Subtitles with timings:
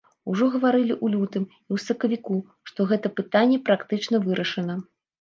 [0.31, 2.41] Ужо гаварылі ў лютым і ў сакавіку,
[2.73, 4.85] што гэта пытанне практычна вырашана.